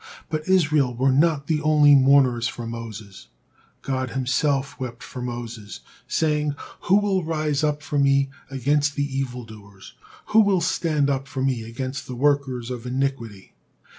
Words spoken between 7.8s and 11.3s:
for Me against the evil doers? Who will stand up